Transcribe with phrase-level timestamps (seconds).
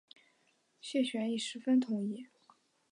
[0.81, 2.25] 谢玄亦十分同意。